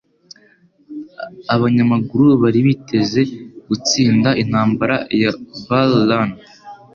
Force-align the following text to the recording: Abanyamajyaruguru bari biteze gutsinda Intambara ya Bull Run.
Abanyamajyaruguru 1.53 2.29
bari 2.43 2.59
biteze 2.67 3.21
gutsinda 3.67 4.29
Intambara 4.43 4.95
ya 5.21 5.31
Bull 5.67 5.91
Run. 6.09 6.29